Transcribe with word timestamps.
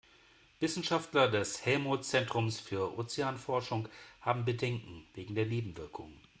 Wissenschaftler 0.59 1.27
des 1.27 1.63
Helmholtz-Zentrums 1.63 2.59
für 2.59 2.97
Ozeanforschung 2.97 3.87
haben 4.21 4.45
Bedenken 4.45 5.05
wegen 5.13 5.35
der 5.35 5.45
Nebenwirkungen. 5.45 6.19